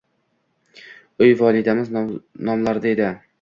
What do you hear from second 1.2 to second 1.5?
Uy